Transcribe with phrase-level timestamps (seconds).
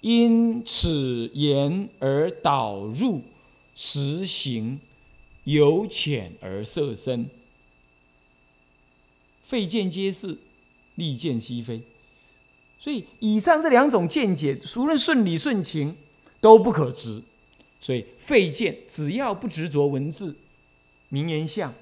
[0.00, 3.22] 因此言而导入
[3.74, 4.80] 实行，
[5.44, 7.28] 由浅而色深，
[9.42, 10.38] 废见皆是，
[10.94, 11.82] 利见悉非。
[12.78, 15.94] 所以以上这两种见解，无论顺理顺情，
[16.40, 17.22] 都不可执。
[17.78, 20.36] 所以废见，只要不执着文字、
[21.10, 21.74] 名言相，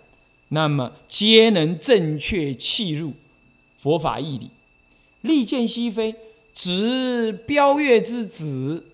[0.48, 3.14] 那么皆能正确契入
[3.76, 4.50] 佛法义理。
[5.20, 6.14] 利见悉非。
[6.58, 8.84] 执标月之子，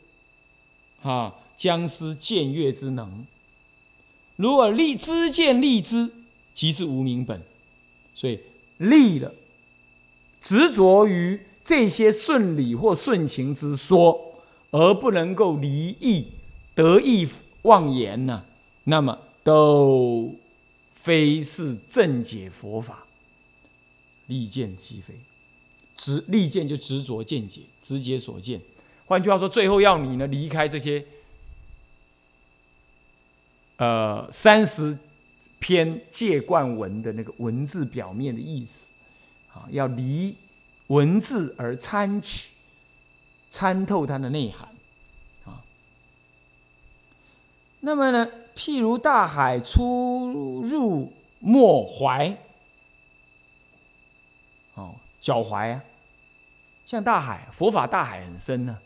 [1.00, 3.24] 啊，将失见月之能。
[4.36, 6.10] 如果立知见立知，
[6.52, 7.42] 即是无名本。
[8.14, 8.40] 所以
[8.76, 9.32] 立了，
[10.42, 14.34] 执着于这些顺理或顺情之说，
[14.70, 16.26] 而不能够离意
[16.74, 17.26] 得意
[17.62, 18.44] 妄言呢，
[18.84, 20.34] 那么都
[20.92, 23.06] 非是正解佛法。
[24.26, 25.14] 立见即非。
[25.94, 28.60] 执利见就执着见解，直接所见。
[29.06, 31.04] 换句话说，最后要你呢离开这些，
[33.76, 34.98] 呃，三十
[35.58, 38.92] 篇戒贯文的那个文字表面的意思，
[39.52, 40.34] 啊，要离
[40.88, 42.50] 文字而参取，
[43.48, 44.68] 参透它的内涵，
[45.44, 45.62] 啊。
[47.80, 52.36] 那么呢，譬如大海出入莫怀。
[55.24, 55.82] 脚踝啊，
[56.84, 58.78] 像大海，佛法大海很深呢。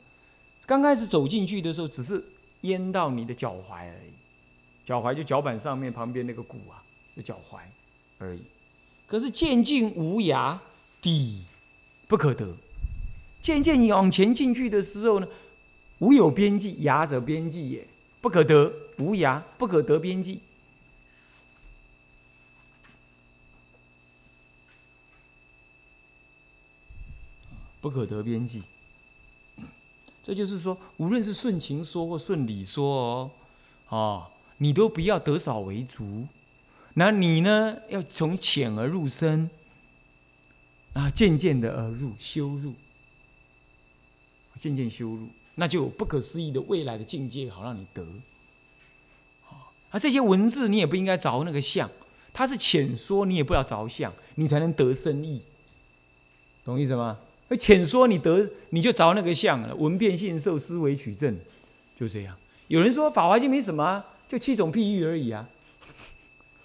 [0.66, 2.24] 刚开始走进去的时候，只是
[2.60, 4.12] 淹到你的脚踝而已。
[4.84, 6.78] 脚踝就脚板上面旁边那个骨啊，
[7.16, 7.58] 就脚踝
[8.18, 8.44] 而已。
[9.08, 10.56] 可是渐进无涯，
[11.00, 11.42] 底
[12.06, 12.54] 不可得。
[13.42, 15.26] 渐渐你往前进去的时候呢，
[15.98, 17.88] 无有边际，涯者边际也，
[18.20, 20.38] 不可得，无涯不可得边际。
[27.80, 28.62] 不可得边际，
[30.22, 33.30] 这就是说，无论是顺情说或顺理说
[33.88, 34.26] 哦，哦，
[34.58, 36.26] 你都不要得少为足。
[36.94, 39.48] 那你呢，要从浅而入深，
[40.94, 42.74] 啊，渐渐的而入修入，
[44.56, 48.04] 渐渐修入，那就有不可思议的未来的境界，好让你得。
[49.90, 51.88] 啊，这些文字你也不应该着那个相，
[52.32, 55.42] 它是浅说，你也不要着相，你才能得深意，
[56.64, 57.20] 懂意思吗？
[57.48, 61.36] 而浅说你得你就着那个相了，闻变信受思维取证，
[61.98, 62.36] 就这样。
[62.66, 65.48] 有人说《法华经》没什么，啊就七种譬喻而已啊。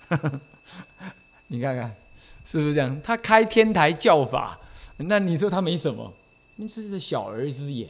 [1.48, 1.96] 你看看
[2.44, 3.02] 是不是这样？
[3.02, 4.60] 他开天台教法，
[4.98, 6.14] 那你说他没什么？
[6.58, 7.90] 那这是小儿之言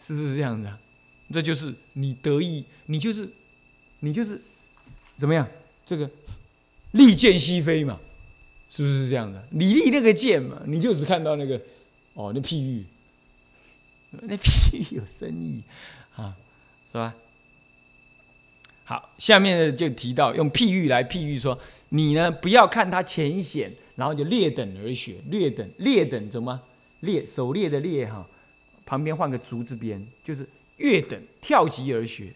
[0.00, 0.78] 是不是这样子、啊？
[1.30, 3.28] 这就是你得意，你就是
[4.00, 4.40] 你就是
[5.16, 5.46] 怎么样？
[5.84, 6.10] 这个
[6.92, 8.00] 利剑西飞嘛。
[8.74, 9.44] 是不是这样的？
[9.50, 11.60] 你立那个剑嘛，你就只看到那个，
[12.14, 12.86] 哦，那譬喻，
[14.12, 15.62] 那譬喻有深意
[16.16, 16.34] 啊，
[16.90, 17.14] 是吧？
[18.84, 21.58] 好，下面呢就提到用譬喻来譬喻说，
[21.90, 26.58] 你呢不要看它浅显，然后就劣等而学，劣等劣等怎么
[27.00, 27.26] 劣？
[27.26, 28.26] 狩猎的猎哈，
[28.86, 32.32] 旁边换个竹字边，就是越等跳级而学。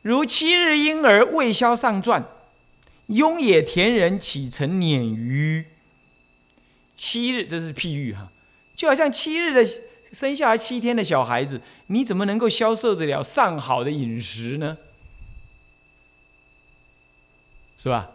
[0.00, 2.26] 如七日婴儿未消上传。
[3.06, 5.66] 雍野田人启程撵鱼，
[6.94, 8.32] 七日这是譬喻哈，
[8.74, 9.64] 就好像七日的
[10.12, 14.78] 生下来七天的小孩子，你怎么能够消受得了上好的饮食呢？
[17.76, 18.12] 是吧？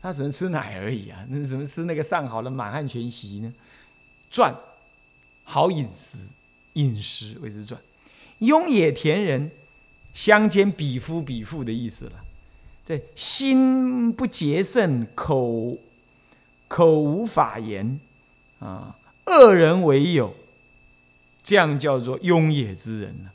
[0.00, 3.52] 他只能吃奶而已啊，那怎么吃那个上好的满汉全席呢？
[4.30, 4.54] 传
[5.42, 6.32] 好饮食，
[6.74, 7.78] 饮食为之传。
[8.38, 9.50] 雍野田人
[10.14, 12.24] 乡间比夫比妇的意思了。
[12.88, 15.76] 这心不洁慎，口
[16.68, 18.00] 口无法言，
[18.60, 20.34] 啊，恶人为友，
[21.42, 23.30] 这样叫做庸野之人呢。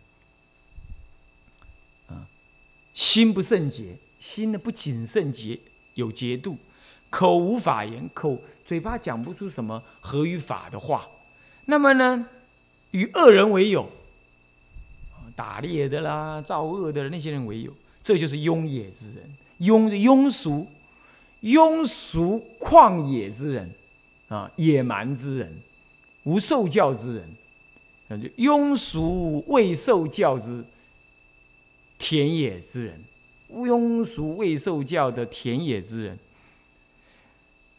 [2.07, 2.25] 啊，
[2.95, 5.59] 心不圣洁，心呢不谨慎洁，
[5.93, 6.57] 有节度，
[7.11, 11.07] 口无法言，口嘴巴讲不出什么合于法的话。
[11.65, 12.27] 那么呢，
[12.89, 13.87] 与恶人为友，
[15.35, 17.71] 打猎的啦，造恶的那些人为友，
[18.03, 19.35] 这就是庸野之人。
[19.59, 20.67] 庸庸俗，
[21.41, 23.73] 庸俗旷野之人，
[24.27, 25.61] 啊，野蛮之人，
[26.23, 27.29] 无受教之人，
[28.09, 30.65] 那就庸俗未受教之
[31.97, 33.01] 田野之人，
[33.53, 36.19] 庸俗未受教的田野之人，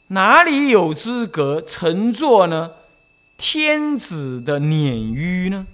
[0.06, 2.72] 哪里有资格乘坐呢？
[3.36, 5.66] 天子的辇舆呢？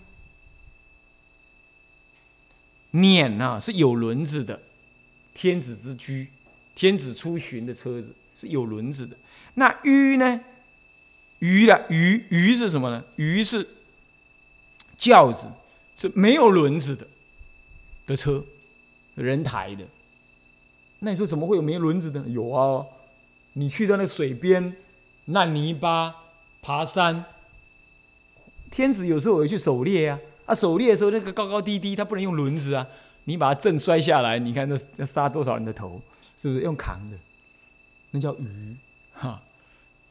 [2.92, 4.60] 辇啊，是有轮子的。
[5.32, 6.28] 天子之居，
[6.74, 9.16] 天子出巡的车子是有轮子的。
[9.54, 10.40] 那鱼呢？
[11.38, 13.02] 鱼的，鱼鱼是什么呢？
[13.16, 13.66] 鱼是
[14.98, 15.48] 轿子
[15.96, 17.06] 是没有轮子的
[18.06, 18.44] 的车，
[19.14, 19.86] 人抬的。
[20.98, 22.20] 那你说怎么会有没轮子的？
[22.28, 22.84] 有啊，
[23.54, 24.76] 你去到那水边，
[25.26, 26.14] 烂泥巴，
[26.60, 27.24] 爬山。
[28.70, 30.18] 天子有时候也去狩猎啊，
[30.50, 32.84] 啊，狩猎的时候那个高高低低，他不能用轮子啊，
[33.24, 36.02] 你把它震摔下来，你看那那杀多少人的头，
[36.36, 37.16] 是不是用扛的？
[38.10, 38.76] 那叫鱼，
[39.12, 39.40] 哈。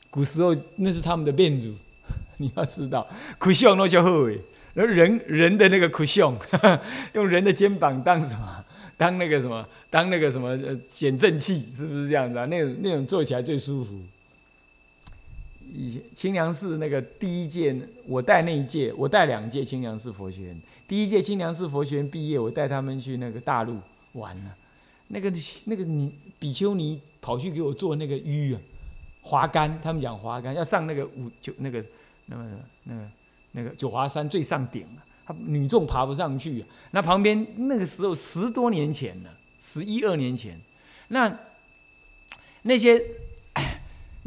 [0.10, 1.76] 古时候那是他们的变主，
[2.38, 3.06] 你要知道，
[3.38, 4.42] 苦胸那叫后尾，
[4.74, 6.36] 然后人人的那个苦胸，
[7.14, 8.66] 用人的肩膀当什么？
[8.98, 9.68] 当那个什么？
[9.90, 10.50] 当那个什么？
[10.66, 12.46] 呃，减震器是不是这样子啊？
[12.46, 14.00] 那种那种坐起来最舒服。
[15.74, 17.76] 以前清凉寺那个第一届，
[18.06, 20.62] 我带那一届，我带两届清凉寺佛学院。
[20.88, 23.78] 第一届清凉寺佛学院毕业，我带他们去那个大陆
[24.14, 24.56] 玩了。
[25.08, 25.32] 那个
[25.66, 28.62] 那个你比丘尼跑去给我做那个鱼啊。
[29.22, 31.84] 滑竿，他们讲滑竿要上那个五九那个
[32.28, 32.44] 那个
[32.86, 33.10] 那个
[33.52, 36.64] 那个九华山最上顶了，他女众爬不上去。
[36.92, 40.60] 那旁边那个时候十多年前了，十一二年前，
[41.10, 41.38] 那
[42.62, 43.00] 那些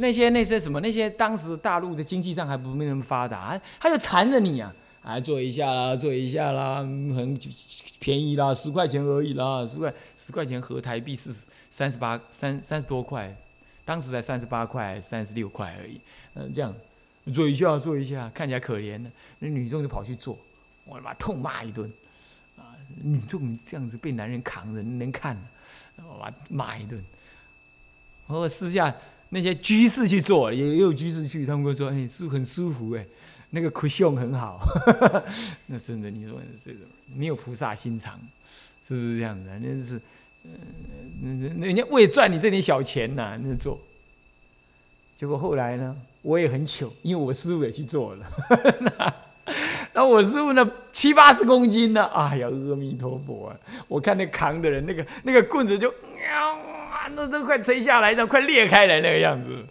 [0.02, 7.38] 那些那些什么那些当时大陆的经济上还不没那么发达，他就缠着你啊，啊坐一下啦，坐一下啦，很
[8.00, 11.32] 便宜啦，十块钱而已啦，十块十块钱合台币是
[11.70, 13.34] 三十八三三十多块。
[13.84, 16.00] 当时才三十八块、三十六块而已，
[16.34, 16.72] 嗯，这样
[17.34, 19.10] 做一下做一下，看起来可怜的，
[19.40, 20.38] 那女众就跑去做，
[20.84, 21.92] 我他妈痛骂一顿，
[22.56, 25.36] 啊，女众这样子被男人扛着，能看，
[25.96, 27.04] 我妈骂一顿。
[28.28, 28.94] 我私下
[29.34, 33.06] 那些居士去做，也有居士去，他们会说，哎，是很舒服哎，
[33.50, 34.60] 那个 cushion 很好，
[35.66, 36.82] 那真的，你说这种
[37.16, 38.20] 没有菩萨心肠，
[38.86, 39.50] 是不是这样子？
[39.60, 40.00] 那是。
[40.44, 43.80] 嗯，人家为赚你这点小钱呐，那做。
[45.14, 48.32] 结果后来呢，我也很糗，因为我师傅也去做了。
[49.94, 53.56] 那我师傅呢，七八十公斤呢，哎呀，阿弥陀佛啊！
[53.88, 59.64] 我看那扛的人，那个那个棍子就，啊，那都快垂下来，了快裂开来那个样子。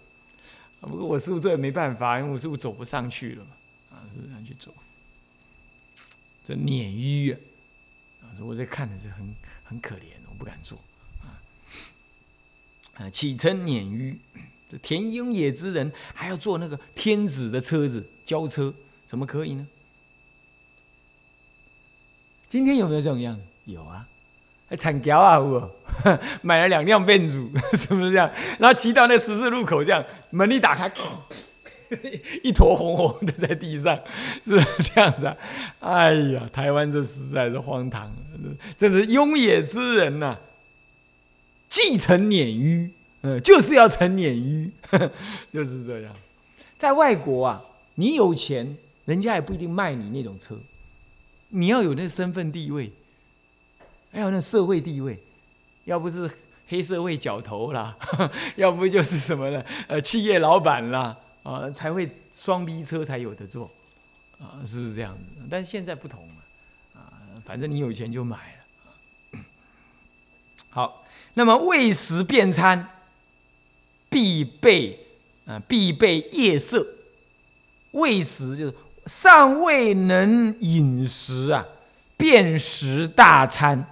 [0.80, 3.52] 不过我师傅做也没办法，因为我师傅走不上去了嘛，
[3.92, 4.72] 啊，是这样去走。
[6.44, 7.38] 这碾淤啊，
[8.24, 10.02] 啊，我在看的是很很可怜。
[10.30, 10.78] 我不敢做
[11.22, 11.38] 啊！
[12.96, 14.20] 啊，启程撵鱼，
[14.70, 18.74] 这田庸野之人还要坐那个天子的车子交车，
[19.06, 19.68] 怎么可以呢？
[22.52, 23.42] 今天有没有这种样子？
[23.64, 24.06] 有啊，
[24.68, 25.74] 还惨叫啊，我
[26.44, 28.30] 买了两辆变主，是不是这样？
[28.60, 30.92] 然后骑到那十字路口，这样门一打开，
[32.44, 33.98] 一坨红红的在地上，
[34.44, 35.38] 是不是这样子啊？
[35.80, 38.12] 哎呀，台湾这实在是荒唐。
[38.76, 40.38] 这是庸野之人呐，
[41.70, 44.70] 继承鲶鱼，嗯，就是要成鲶鱼，
[45.54, 46.14] 就是这样。
[46.78, 47.64] 在外国啊，
[47.96, 48.76] 你有钱，
[49.06, 50.58] 人家也不一定卖你那种车，
[51.52, 52.92] 你要有那身份地位，
[54.12, 55.20] 还有那社会地位，
[55.86, 56.30] 要不是
[56.68, 57.96] 黑社会角头啦，
[58.56, 59.64] 要不就是什么呢？
[59.88, 63.70] 呃，企业老板啦，啊，才会双 B 车才有的坐，
[64.40, 65.24] 啊，是这样子。
[65.50, 66.36] 但现在不同了
[67.02, 67.14] 啊。
[67.46, 69.40] 反正你有钱就买了。
[70.70, 72.88] 好，那么喂食便餐，
[74.10, 75.06] 必备
[75.46, 76.88] 啊，必备夜色。
[77.92, 78.74] 喂食就是
[79.06, 81.66] 尚未能饮食啊，
[82.18, 83.88] 便食大餐，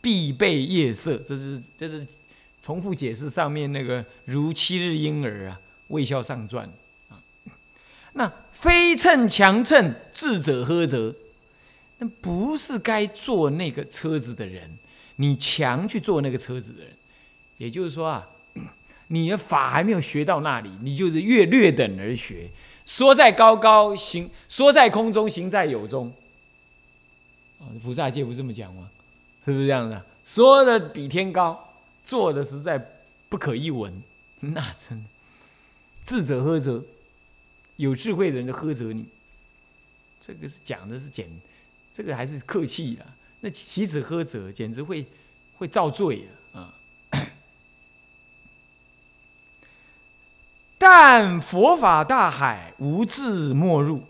[0.00, 1.16] 必备夜色。
[1.18, 2.06] 这是这是
[2.60, 6.68] 重复解释上面那个如七日婴儿啊，卫孝上传
[7.08, 7.16] 啊。
[8.14, 11.14] 那非称强称智者喝者。
[11.98, 14.68] 那不是该坐那个车子的人，
[15.16, 16.92] 你强去坐那个车子的人，
[17.58, 18.28] 也就是说啊，
[19.06, 22.50] 你的法还没有学到那里，你就是越略等而学。
[22.84, 26.12] 说在高高行，说在空中行在有中。
[27.58, 28.90] 啊，菩萨戒不这么讲吗？
[29.44, 30.04] 是不是这样的？
[30.22, 31.72] 说的比天高，
[32.02, 32.98] 做的实在
[33.28, 34.02] 不可一闻。
[34.40, 35.04] 那真
[36.04, 36.84] 智者呵责，
[37.76, 39.06] 有智慧人就呵责你。
[40.20, 41.28] 这个是讲的是简。
[41.92, 43.06] 这个还是客气啊，
[43.40, 45.06] 那岂止喝者，简直会
[45.56, 46.28] 会造罪啊！
[50.86, 54.02] 但佛法大海，无智莫入。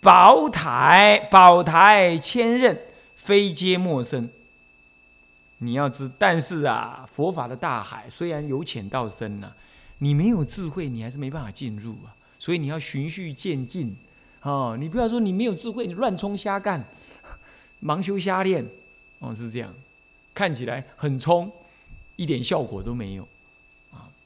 [0.00, 2.78] 宝台宝台千仞，
[3.16, 4.30] 非皆陌生。
[5.58, 9.52] 你要知，但是啊，佛法的大海虽然由浅到深呐，
[9.98, 12.14] 你没有智慧，你还是没办法进入啊。
[12.38, 13.96] 所以你要循序渐进。
[14.42, 16.84] 哦，你不要说你没有智慧，你乱冲瞎干，
[17.82, 18.64] 盲修瞎练，
[19.18, 19.74] 哦，是这样，
[20.32, 21.50] 看起来很冲，
[22.14, 23.26] 一点效果都没有，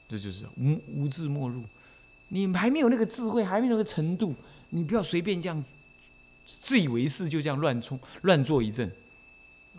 [0.07, 1.63] 这就是无无智莫入。
[2.29, 4.33] 你还没有那个智慧，还没有那个程度，
[4.69, 5.63] 你不要随便这样
[6.45, 8.91] 自以为是，就这样乱冲乱做一阵。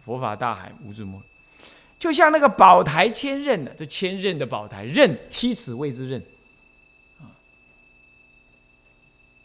[0.03, 1.21] 佛法大海无之末，
[1.99, 6.23] 就像那个宝台千仞的，这千仞的宝台，仞七尺谓之仞，
[7.21, 7.27] 啊，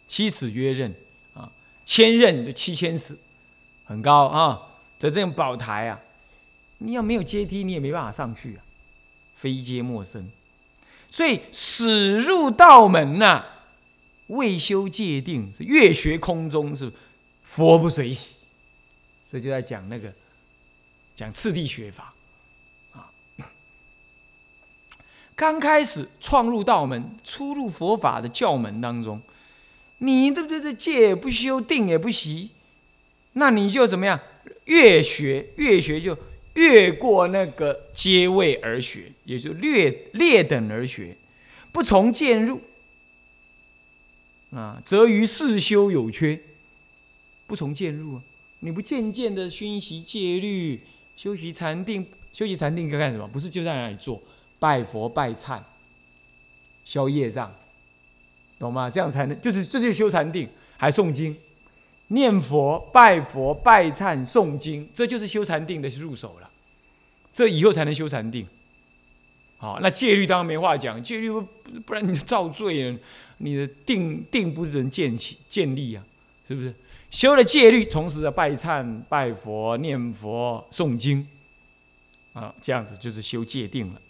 [0.08, 0.92] 七尺曰仞，
[1.34, 1.52] 啊，
[1.84, 3.18] 千仞就七千尺，
[3.86, 4.62] 很高啊。
[5.00, 6.00] 这这种宝台啊，
[6.78, 8.64] 你要没有阶梯，你也没办法上去啊，
[9.34, 10.30] 非阶莫生。
[11.12, 13.44] 所以始入道门呐，
[14.28, 16.90] 未修戒定，是越学空中是
[17.44, 18.38] 佛不随喜，
[19.22, 20.12] 所以就在讲那个
[21.14, 22.14] 讲次第学法
[22.94, 23.12] 啊。
[25.36, 29.22] 刚开始创入道门，初入佛法的教门当中，
[29.98, 30.62] 你对不对？
[30.62, 32.52] 这戒不修，定也不习，
[33.34, 34.18] 那你就怎么样？
[34.66, 36.18] 越学越学，就
[36.56, 41.16] 越过那个阶位而学，也就略劣等而学，
[41.72, 42.62] 不从渐入
[44.52, 46.40] 啊，则于世修有缺。
[47.48, 48.24] 不从渐入啊，
[48.60, 50.80] 你不渐渐的熏习戒律，
[51.16, 53.28] 修习禅定，修习禅定该干什么？
[53.28, 54.22] 不是就在那里做
[54.58, 55.62] 拜佛拜忏，
[56.86, 57.54] 消业障，
[58.58, 58.90] 懂吗？
[58.90, 61.36] 这样才能，就是这就是修禅定，还诵经。
[62.12, 66.50] 念佛、拜佛、拜忏、诵经，这就是修禅定的入手了。
[67.32, 68.46] 这以后才能修禅定。
[69.58, 71.42] 好，那戒律当然没话讲，戒律不
[71.86, 73.00] 不然你就造罪了，
[73.38, 76.04] 你的定定不能建起建立啊，
[76.48, 76.76] 是不是？
[77.10, 81.26] 修了戒律，同时的拜忏、拜佛、念佛、诵经，
[82.34, 84.02] 啊，这样子就是修戒定了。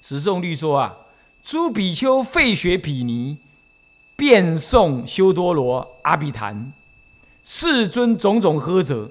[0.00, 0.96] 十诵律说啊，
[1.42, 3.38] 诸比丘废学毗尼。
[4.22, 6.70] 遍诵修多罗阿比昙，
[7.42, 9.10] 世尊种种呵责，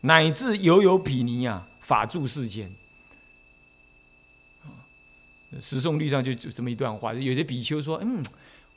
[0.00, 2.72] 乃至犹有毗尼啊，法住世间。
[5.60, 8.24] 十诵律上就就这么一段话，有些比丘说：“嗯，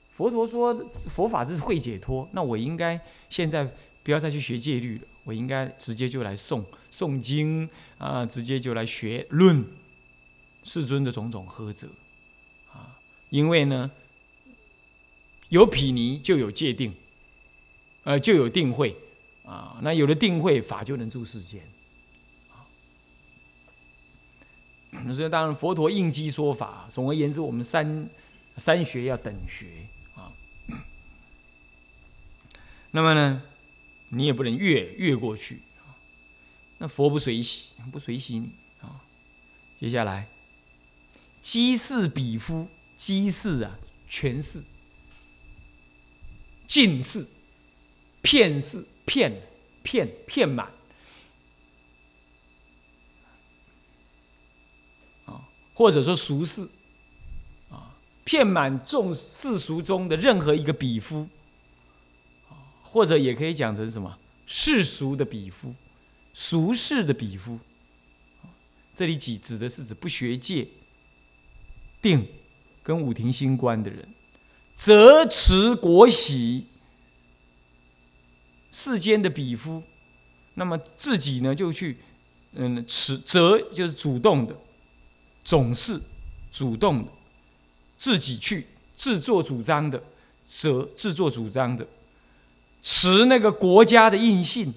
[0.09, 0.73] 佛陀说
[1.07, 3.65] 佛法是会解脱，那我应该现在
[4.03, 9.65] 不要再去学戒律了，我应该直接就来诵诵经啊，直接就来学论
[10.65, 11.87] 世尊的种种呵责
[12.73, 13.89] 啊，因为呢。”
[15.49, 16.93] 有毗尼就有界定，
[18.03, 18.95] 呃，就有定慧
[19.43, 19.79] 啊。
[19.81, 21.67] 那有了定慧，法就能住世间。
[24.91, 26.87] 那所以当然，佛陀应机说法。
[26.89, 28.09] 总而言之，我们三
[28.57, 30.31] 三学要等学啊。
[32.91, 33.43] 那么呢，
[34.09, 35.61] 你也不能越越过去
[36.79, 38.51] 那佛不随喜，不随喜你
[38.81, 39.01] 啊。
[39.79, 40.27] 接下来，
[41.41, 43.77] 机事比夫，机事啊，
[44.07, 44.63] 全是。
[46.69, 47.27] 尽是
[48.21, 49.41] 骗是骗
[49.83, 50.71] 骗骗满。
[55.25, 56.69] 啊，或者说俗世。
[57.69, 61.27] 啊，骗满众世俗中的任何一个比夫。
[62.81, 64.17] 或者也可以讲成什么？
[64.47, 65.75] 世俗的比夫，
[66.33, 67.59] 俗世的比夫。
[68.95, 70.67] 这里指指的是指不学戒
[72.01, 72.27] 定
[72.81, 74.07] 跟五庭星官的人。
[74.79, 76.65] 则持国玺，
[78.71, 79.83] 世间的比夫，
[80.53, 81.97] 那么自己呢就去，
[82.53, 84.55] 嗯，持则就是主动的，
[85.43, 85.99] 总是
[86.49, 87.11] 主动的，
[87.97, 90.01] 自己去自作主张的，
[90.45, 91.85] 则自作主张的，
[92.81, 94.73] 持那个国家的印信，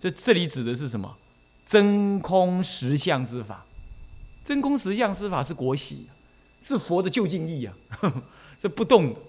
[0.00, 1.16] 这这里指的是什么？
[1.64, 3.64] 真空实相之法，
[4.42, 6.08] 真空实相之法是国玺，
[6.60, 7.72] 是佛的究竟义啊。
[8.58, 9.20] 是不动的，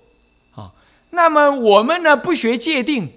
[0.56, 0.74] 啊，
[1.10, 3.10] 那么我们呢不学戒定，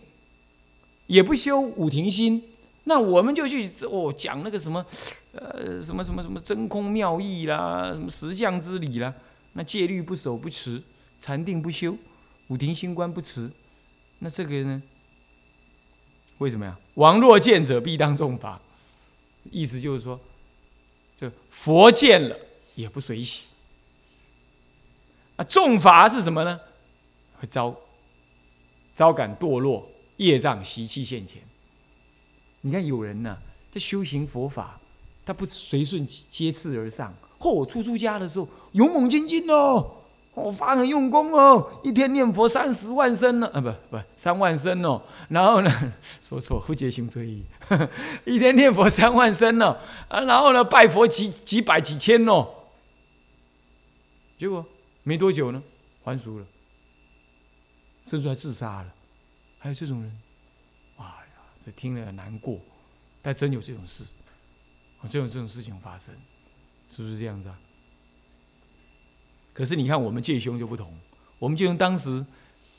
[1.06, 2.42] 也不修五庭心，
[2.84, 4.84] 那我们就去哦讲那个什么，
[5.32, 9.14] 呃什么什么什么真空妙义啦，什么实相之理啦，
[9.52, 10.82] 那戒律不守不持，
[11.18, 11.96] 禅定不修，
[12.48, 13.50] 五庭心观不持，
[14.18, 14.82] 那这个呢？
[16.38, 16.78] 为什么呀？
[16.94, 18.58] 王若见者必当重罚，
[19.50, 20.18] 意思就是说，
[21.14, 22.36] 这佛见了
[22.74, 23.50] 也不随喜。
[25.44, 26.60] 重罚是什么呢？
[27.38, 27.74] 会遭
[28.94, 31.40] 遭感堕落，业障习气现前。
[32.60, 33.38] 你看有人呢，
[33.72, 34.78] 他修行佛法，
[35.24, 37.14] 他不随顺接次而上。
[37.38, 39.90] 嚯，我出出家的时候勇猛精进哦，
[40.34, 45.00] 我发很用功哦，一天念佛三十万声呢，啊不不三万声哦。
[45.30, 47.44] 然后呢， 说错，不结行追忆，
[48.26, 49.74] 一天念佛三万声呢，
[50.08, 52.46] 啊然后呢拜佛几几百几千哦，
[54.36, 54.62] 结果。
[55.02, 55.62] 没多久呢，
[56.02, 56.46] 还俗了，
[58.04, 58.94] 甚至还自杀了，
[59.58, 60.20] 还有这种人，
[60.96, 62.58] 哎呀，这听了难过，
[63.22, 64.04] 但真有这种事，
[65.08, 66.14] 真有这种事情发生，
[66.88, 67.58] 是不是这样子啊？
[69.52, 70.96] 可是你看我们戒兄就不同，
[71.38, 72.24] 我们戒兄当时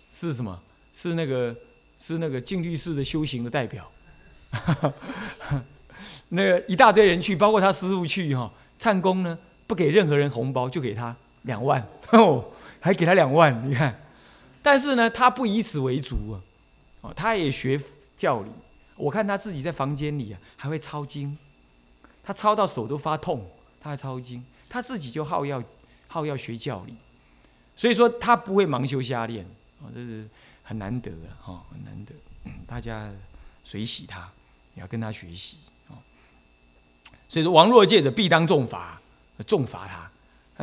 [0.10, 0.64] 是什么？
[0.94, 1.56] 是那个
[1.98, 3.92] 是那个净律寺的修行的代表。
[6.30, 9.38] 那个一大堆人去，包括他师傅去哈，唱功呢
[9.68, 11.86] 不给任何人红包，就给他两万。
[12.12, 12.46] 哦，
[12.80, 14.02] 还给他两万，你看。
[14.62, 16.42] 但是呢，他不以此为足啊，
[17.02, 17.80] 哦，他也学
[18.16, 18.52] 教理。
[18.96, 21.38] 我看他自己在房间里啊，还会抄经，
[22.24, 25.64] 他抄到手都发痛，他还抄经，他自己就好要
[26.08, 26.94] 好要学教理，
[27.76, 29.44] 所以说他不会盲修瞎练，
[29.80, 30.28] 哦，这是
[30.62, 32.14] 很难得了哈，很难得，
[32.68, 33.10] 大家
[33.64, 34.30] 随喜他，
[34.76, 35.58] 也要跟他学习。
[35.88, 35.96] 哦。
[37.28, 39.02] 所以说，王若戒者必当重罚，
[39.48, 40.11] 重罚他，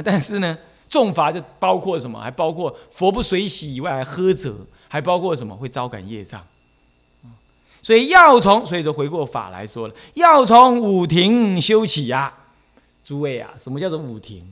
[0.02, 0.56] 但是呢。
[0.90, 2.18] 重罚就包括什么？
[2.18, 4.56] 还包括佛不随喜以外，还呵责，
[4.88, 5.54] 还包括什么？
[5.54, 6.42] 会招感业障。
[7.82, 12.32] 所以要从，所以说回过法来说了，要从五庭修起呀。
[13.04, 14.42] 诸位啊，什么叫做五庭？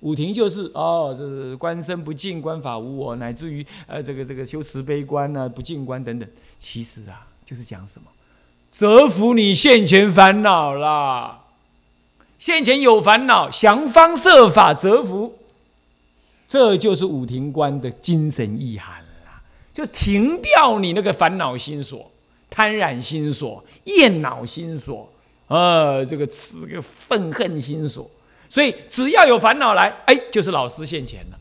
[0.00, 6.28] 五庭就是哦，这是观身不净，观法无我，乃至于呃这个这个修慈悲观呢，不净观等等。
[6.58, 8.08] 其实啊，就是讲什么？
[8.68, 11.43] 折服你现前烦恼啦。
[12.44, 15.38] 现前有烦恼，想方设法折服。
[16.46, 19.40] 这就是五庭观的精神意涵啦，
[19.72, 22.10] 就停掉你那个烦恼心所、
[22.50, 25.10] 贪染心所、厌恼心所，
[25.46, 28.10] 呃，这个这个愤恨心所。
[28.50, 31.38] 所以只要有烦恼来，哎，就是老师现前了。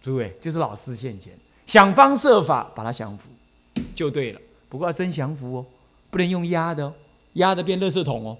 [0.00, 1.32] 诸位，就是老师现前，
[1.66, 3.28] 想方设法把它降服，
[3.92, 4.40] 就对了。
[4.68, 5.66] 不过要真降服哦，
[6.12, 6.94] 不能用压的哦，
[7.32, 8.38] 压的变垃圾桶哦，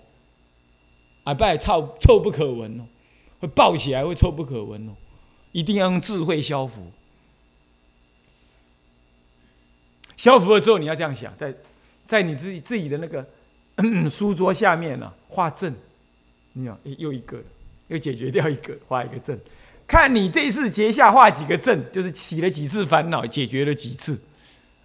[1.25, 2.85] 啊，不然臭臭不可闻哦。
[3.41, 4.93] 会抱起来，会臭不可闻哦！
[5.51, 6.93] 一定要用智慧消服。
[10.17, 11.53] 消服了之后，你要这样想，在
[12.07, 13.27] 在你自己自己的那个
[14.09, 15.75] 书桌下面呢，画阵。
[16.53, 17.43] 你看，又一个，
[17.89, 19.37] 又解决掉一个，画一个阵。
[19.89, 24.23] 看你这次结下画几个阵，就是起了几次烦恼，解决了几次。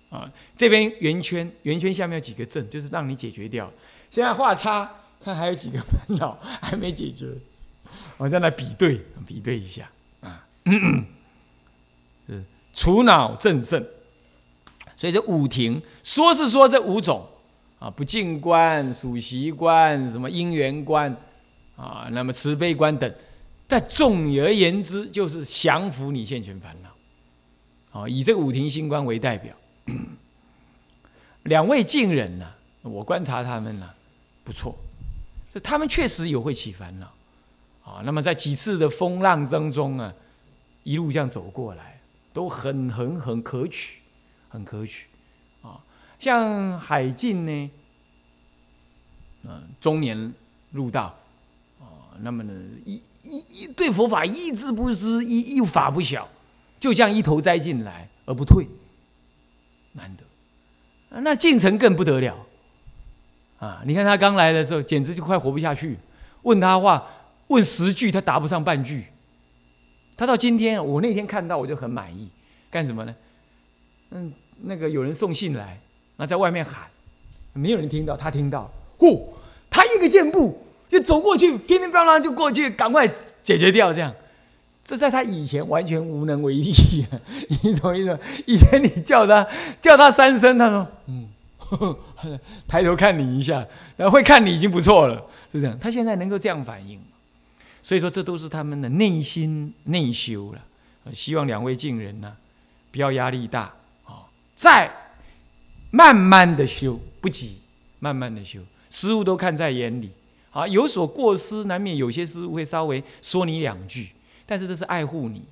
[0.09, 3.71] 啊，这边圆圈，圆圈下面有几个阵，就是让你解决掉。
[4.09, 7.31] 现在画叉，看还有几个烦恼 还没解决。
[8.17, 9.89] 我再来比对，比对一下。
[10.21, 10.43] 啊，
[12.27, 13.83] 是除恼正胜，
[14.95, 17.25] 所以这五庭说是说这五种
[17.79, 21.15] 啊，不净观、属习观、什么因缘观
[21.75, 23.11] 啊，那么慈悲观等，
[23.67, 29.55] 但总而言之就是降服你现前烦恼，啊，以这个五庭心观为代表。
[31.43, 32.51] 两位近人呢，
[32.81, 33.89] 我观察他们呢
[34.43, 34.77] 不错，
[35.59, 37.11] 他们确实有会起烦恼。
[37.83, 40.13] 啊，那么在几次的风浪当中啊，
[40.83, 42.01] 一路这样走过来，
[42.33, 44.01] 都很很很可取，
[44.49, 45.07] 很可取。
[45.61, 45.79] 啊，
[46.19, 47.71] 像海静呢，
[49.43, 50.33] 嗯，中年
[50.71, 51.17] 入道，
[51.79, 52.53] 啊，那么呢，
[52.85, 56.27] 一一一对佛法一字不知，一一法不晓，
[56.81, 58.67] 就这样一头栽进来而不退，
[59.93, 60.23] 难得。
[61.21, 62.46] 那进城更不得了，
[63.59, 65.97] 啊，你看他刚来的时候，简直就快活不下去，
[66.43, 67.07] 问他话。
[67.47, 69.05] 问十句，他答不上半句。
[70.17, 72.27] 他到今天，我那天看到我就很满意。
[72.69, 73.15] 干什么呢？
[74.11, 75.79] 嗯，那个有人送信来，
[76.17, 76.89] 那在外面喊，
[77.53, 78.69] 没有人听到，他听到。
[78.99, 79.21] 嚯，
[79.69, 83.09] 他一个箭步就走过去，乒乒乓乓就过去，赶快
[83.41, 83.93] 解决掉。
[83.93, 84.13] 这样，
[84.83, 86.73] 这在他以前完全无能为力。
[87.63, 88.19] 你懂意思？
[88.45, 89.47] 以前你叫他
[89.79, 91.29] 叫他三声，他说嗯，
[92.67, 95.15] 抬头看你一下，然后会看你已经不错了，
[95.51, 95.77] 是这样。
[95.79, 96.99] 他现在能够这样反应。
[97.83, 100.61] 所以说，这都是他们的内心内修了。
[101.13, 102.35] 希望两位敬人呢，
[102.91, 104.91] 不要压力大啊，再
[105.89, 107.59] 慢慢的修，不急，
[107.99, 110.11] 慢慢的修，失误都看在眼里
[110.51, 110.67] 啊。
[110.67, 114.09] 有所过失，难免有些师傅会稍微说你两句，
[114.45, 115.45] 但是这是爱护你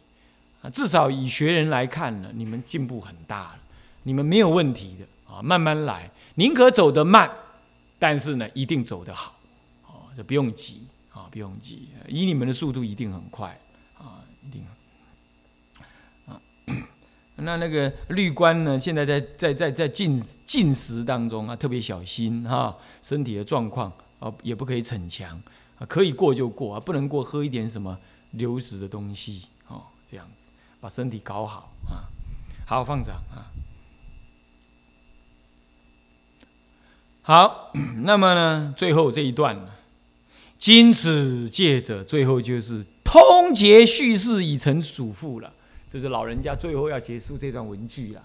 [0.62, 0.70] 啊。
[0.70, 3.60] 至少以学人来看呢，你们进步很大了，
[4.04, 5.42] 你们没有问题的啊。
[5.42, 7.32] 慢慢来，宁可走得慢，
[8.00, 9.36] 但是呢，一定走得好
[9.84, 10.88] 啊，就不用急。
[11.16, 13.58] 啊，不用急，以你们的速度一定很快
[13.98, 14.62] 啊，一定
[16.28, 16.42] 啊。
[17.38, 25.42] 那那个绿官呢，现在在在在在进进食当中啊，特别小心哈，身体的状况啊，也不可以逞强
[25.80, 27.98] 啊，可以过就过啊，不能过喝一点什么
[28.32, 32.12] 流食的东西哦，这样子把身体搞好啊。
[32.68, 33.48] 好，放掌啊。
[37.28, 37.72] 好，
[38.04, 39.60] 那么呢，最后这一段。
[40.60, 45.52] 经此戒者，最后就是通结叙事已成嘱咐了。
[45.92, 48.22] 这是老人家最后要结束这段文句了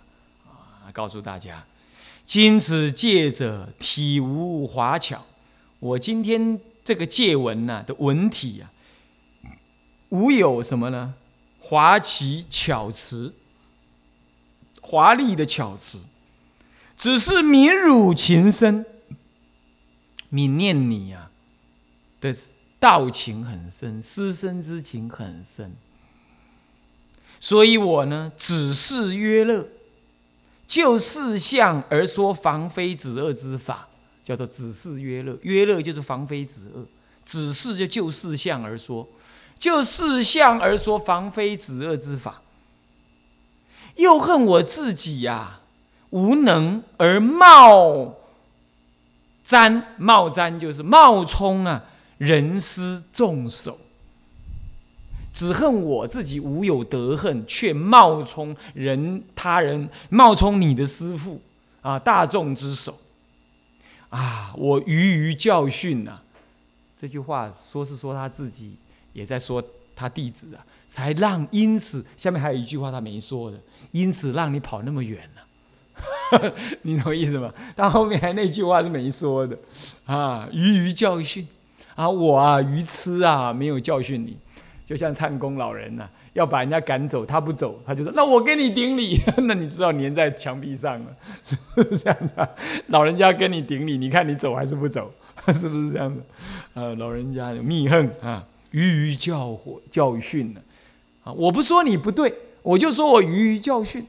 [0.46, 0.92] 啊！
[0.92, 1.64] 告诉大家，
[2.24, 5.24] 经此戒者体无华巧。
[5.78, 8.68] 我今天这个戒文呢的文体啊，
[10.10, 11.14] 无有什么呢？
[11.58, 13.34] 华奇巧词，
[14.82, 15.98] 华丽的巧词
[17.00, 18.84] 只是悯汝情深，
[20.30, 21.30] 泯念你呀
[22.20, 22.30] 的
[22.78, 25.74] 道情很深，师生之情很深。
[27.38, 29.66] 所以我呢，只是约乐，
[30.68, 33.88] 就事相而说防非止恶之法，
[34.22, 35.38] 叫做只是约乐。
[35.40, 36.86] 约乐就是防非止恶，
[37.24, 39.08] 只是就就事相而说，
[39.58, 42.42] 就事相而说防非止恶之法。
[43.96, 45.60] 又恨我自己呀，
[46.10, 48.14] 无能而冒
[49.42, 51.84] 沾，冒沾就是冒充啊，
[52.18, 53.78] 人师众手。
[55.32, 61.40] 只恨我自己无有德恨，却冒充人他人，冒充你的师父
[61.82, 62.98] 啊，大众之手
[64.08, 64.52] 啊！
[64.58, 66.18] 我愚愚教训呐，
[66.98, 68.74] 这句话说是说他自己，
[69.12, 69.62] 也在说
[69.94, 73.60] 他弟子啊，才让因此下面还有一句话他没说的，
[73.92, 75.42] 因此让你跑那么远了，
[76.82, 77.52] 你懂意思吗？
[77.76, 79.56] 他后面还那句话是没说的
[80.06, 81.46] 啊，鱼鱼教训
[81.94, 84.36] 啊，我啊愚痴啊，没有教训你。
[84.84, 89.20] 就像唱功老人呐，要把人家赶走，他不走，他就说：“那我给你顶礼。
[89.46, 91.06] ”那你知道粘在墙壁上了，
[91.44, 92.34] 是不是这样子？
[92.34, 92.48] 啊
[92.88, 95.12] 老人家跟你顶礼，你看你走还是不走？
[95.54, 96.20] 是不是这样子？
[96.74, 100.60] 呃，老人家有密恨啊，鱼鱼教火教训呢。
[101.22, 104.04] 啊，我不说你不对，我就说我鱼鱼教训。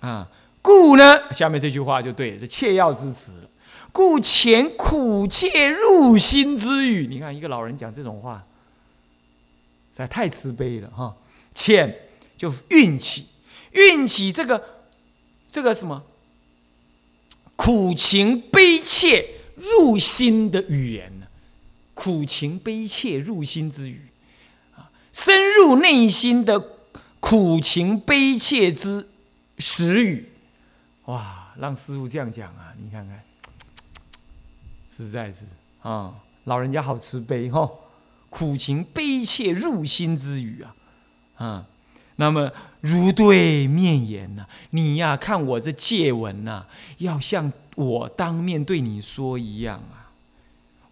[0.00, 0.28] 啊，
[0.62, 3.32] 故呢，下面这句话就对，这切要之词。
[3.92, 8.46] 故前苦切入心之语，你看一个老人讲这种话。
[9.90, 11.16] 实在太慈悲了哈！
[11.52, 13.26] 欠就运气，
[13.72, 14.84] 运气这个
[15.50, 16.04] 这个什么
[17.56, 21.26] 苦情悲切入心的语言呢？
[21.92, 24.00] 苦情悲切入心之语
[24.76, 26.78] 啊，深入内心的
[27.18, 29.08] 苦情悲切之
[29.58, 30.29] 实语，
[31.10, 31.52] 哇！
[31.58, 33.20] 让师傅这样讲啊，你看看，
[34.88, 35.44] 实在是
[35.82, 37.68] 啊，老人家好慈悲哈。
[38.28, 40.74] 苦情悲切入心之语啊，
[41.34, 41.66] 啊，
[42.14, 46.64] 那么如对面言呐，你呀看我这借文呐，
[46.98, 50.14] 要像我当面对你说一样啊，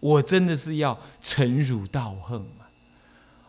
[0.01, 2.67] 我真的是要诚辱道恨啊，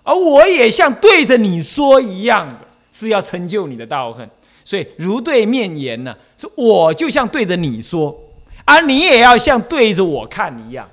[0.05, 2.61] 而我也像对着你说一样的，
[2.93, 4.31] 是要成就你的道恨，
[4.71, 8.17] 所以如对面言呢，说我就像对着你说，
[8.65, 10.89] 而你也要像对着我看一样，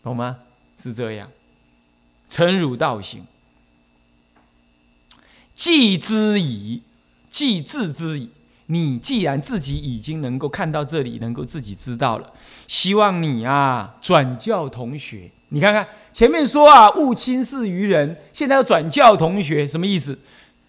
[0.00, 0.36] 懂吗？
[0.76, 1.28] 是这样。
[2.28, 3.26] 成汝道行，
[5.52, 6.82] 既知矣，
[7.28, 8.30] 既自知矣。
[8.66, 12.32] 你既然自己已经能够看到这里，能够自己知道了，
[12.68, 15.28] 希望你啊转教同学。
[15.48, 20.16] 你看看前面说啊，勿轻视于人，现在要转教同学，什么意思？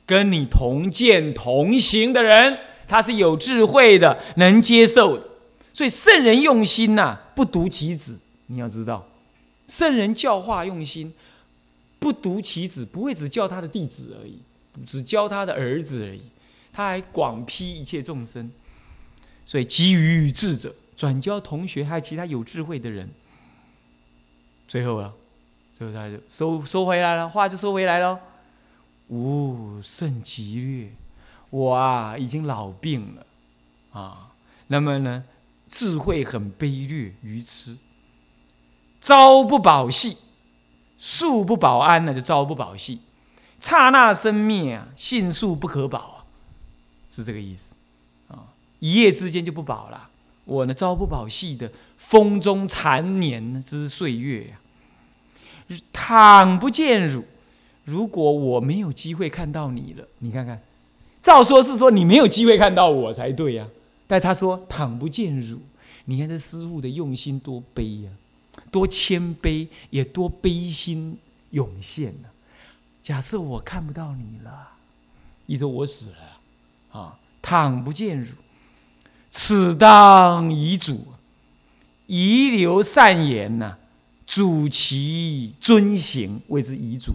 [0.06, 5.28] 跟你同见同行的人，他是有智慧的，能接受的。
[5.74, 8.22] 所以圣人用心呐，不独其子。
[8.48, 9.08] 你要知道，
[9.68, 11.14] 圣人教化用心。
[11.98, 14.38] 不独其子，不会只教他的弟子而已，
[14.86, 16.22] 只教他的儿子而已，
[16.72, 18.52] 他还广批一切众生。
[19.44, 23.10] 所以给予智者，转教同学，还有其他有智慧的人。
[24.68, 25.12] 最后了，
[25.74, 28.20] 最后他就收收回来了，话就收回来了。
[29.10, 30.92] 吾甚极略，
[31.50, 33.26] 我啊已经老病了
[33.92, 34.32] 啊。
[34.68, 35.24] 那么呢，
[35.68, 37.78] 智慧很卑劣，愚痴，
[39.00, 40.18] 朝不保夕。
[40.98, 43.00] 素不保安那就朝不保夕；
[43.60, 46.26] 刹那生灭啊，信数不可保啊，
[47.12, 47.76] 是这个意思
[48.30, 48.48] 啊。
[48.80, 50.10] 一夜之间就不保了。
[50.46, 57.26] 我呢，朝不保夕的风中残年之岁月呀，倘不见汝，
[57.86, 60.62] 如果我没有机会看到你了，你看看，
[61.22, 63.66] 照说是说你没有机会看到我才对呀，
[64.06, 65.62] 但他说倘不见汝，
[66.06, 68.12] 你看这师傅的用心多悲呀。
[68.72, 71.18] 多谦卑，也多悲心
[71.52, 72.30] 涌现了。
[73.04, 74.70] 假设我看不到你了，
[75.46, 77.20] 意说我死了啊！
[77.42, 78.32] 倘不见汝，
[79.30, 81.06] 此当遗嘱，
[82.08, 83.78] 遗留善言呐，
[84.26, 87.14] 主其遵行，谓之遗嘱。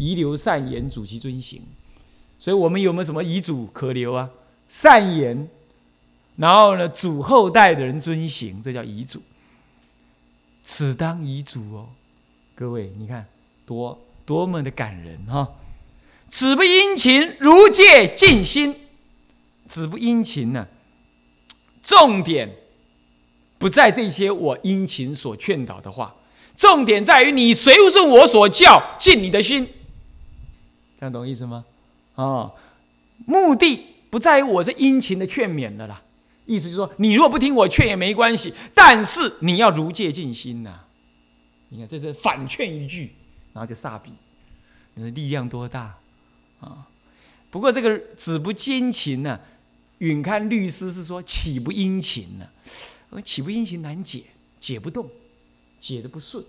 [0.00, 1.62] 遗留善言，主其遵行。
[2.38, 4.30] 所以我们有没有什么遗嘱可留啊？
[4.66, 5.46] 善言，
[6.36, 9.20] 然后呢，主后代的人遵行，这叫遗嘱。
[10.62, 11.88] 此当遗嘱哦，
[12.54, 13.26] 各位，你看
[13.66, 15.46] 多多么的感人哈！
[16.30, 18.74] 子不殷勤，如戒尽心。
[19.66, 20.66] 子不殷勤呢，
[21.82, 22.56] 重点
[23.58, 26.14] 不在这些我殷勤所劝导的话，
[26.56, 29.68] 重点在于你随顺我所教，尽你的心。
[31.00, 31.64] 这样懂意思吗？
[32.14, 32.52] 啊，
[33.24, 36.02] 目的不在于我这殷勤的劝勉的啦。
[36.44, 40.80] 意思就是说，你如果不听我劝也没关系，但是你要如戒尽心呐。
[41.70, 43.12] 你看，这是反劝一句，
[43.54, 44.12] 然后就煞笔，
[44.94, 45.96] 你的力量多大
[46.60, 46.86] 啊！
[47.50, 49.40] 不过这个子不殷勤呢，
[49.98, 52.46] 允堪律师是说岂不殷勤呢？
[53.24, 54.24] 岂不殷勤难解，
[54.58, 55.08] 解不动，
[55.78, 56.44] 解的不顺。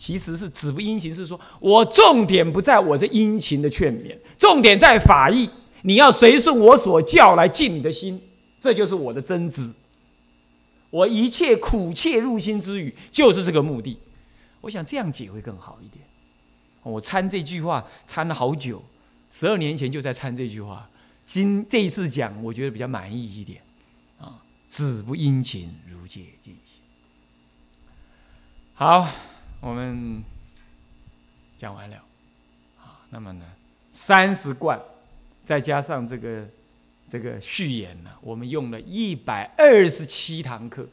[0.00, 5.50] 其实是子不殷勤，是说我重点不在我这殷勤的劝勉，重点在法义。
[5.82, 8.18] 你要随顺我所教来尽你的心，
[8.58, 9.74] 这就是我的真知。
[10.88, 13.98] 我一切苦切入心之语，就是这个目的。
[14.62, 16.02] 我想这样解会更好一点。
[16.82, 18.82] 我参这句话参了好久，
[19.30, 20.88] 十二年前就在参这句话，
[21.26, 23.60] 今这一次讲，我觉得比较满意一点。
[24.18, 26.80] 啊，子不殷勤，如戒尽心。
[28.72, 29.06] 好。
[29.60, 30.24] 我们
[31.58, 31.96] 讲完了
[32.78, 33.44] 啊，那么呢，
[33.92, 34.80] 三十贯
[35.44, 36.48] 再加上这个
[37.06, 40.88] 这个序言呢，我们用了一百二十七堂课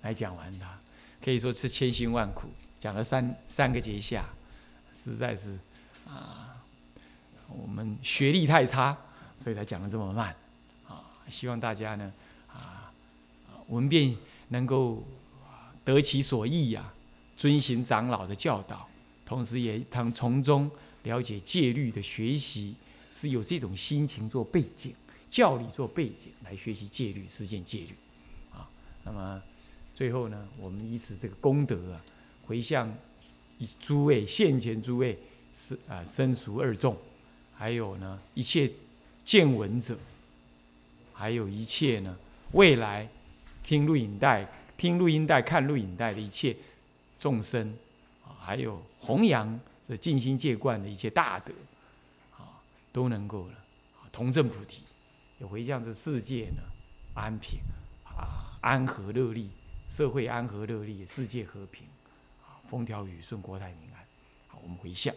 [0.00, 0.78] 来讲完它，
[1.22, 4.24] 可以说是千辛万苦讲了三三个节下，
[4.94, 5.58] 实在是
[6.08, 6.56] 啊，
[7.48, 8.96] 我们学历太差，
[9.36, 10.34] 所以才讲的这么慢
[10.88, 11.04] 啊。
[11.28, 12.10] 希望大家呢
[12.48, 12.90] 啊
[13.68, 14.16] 文辩
[14.48, 15.04] 能够
[15.84, 16.90] 得其所意呀。
[17.36, 18.88] 遵循长老的教导，
[19.26, 20.70] 同时也他从中
[21.02, 22.74] 了解戒律的学习，
[23.10, 24.94] 是有这种心情做背景，
[25.30, 27.94] 教理做背景来学习戒律，实践戒律，
[28.52, 28.66] 啊，
[29.04, 29.42] 那么
[29.94, 32.00] 最后呢，我们以此这个功德啊，
[32.46, 32.92] 回向
[33.80, 35.18] 诸位现前诸位
[35.52, 36.96] 是啊生熟二众，
[37.54, 38.70] 还有呢一切
[39.22, 39.98] 见闻者，
[41.12, 42.16] 还有一切呢
[42.52, 43.08] 未来
[43.62, 44.46] 听录影带、
[44.76, 46.56] 听录音带、看录影带的一切。
[47.26, 47.76] 众生
[48.24, 51.52] 啊，还有弘扬这尽心戒观的一切大德
[52.36, 52.62] 啊，
[52.92, 53.54] 都能够了
[54.12, 54.84] 同证菩提，
[55.40, 56.62] 也回向这世界呢
[57.14, 57.58] 安平
[58.04, 59.50] 啊，安和乐利，
[59.88, 61.88] 社会安和乐利，世界和平
[62.44, 64.04] 啊，风调雨顺，国泰民安。
[64.46, 65.12] 好，我们回向。